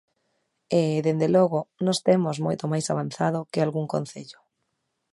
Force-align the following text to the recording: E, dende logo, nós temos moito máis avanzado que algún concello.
E, 0.79 0.81
dende 1.05 1.27
logo, 1.35 1.59
nós 1.85 1.99
temos 2.07 2.37
moito 2.45 2.63
máis 2.71 2.85
avanzado 2.93 3.39
que 3.51 3.59
algún 3.61 3.85
concello. 3.93 4.39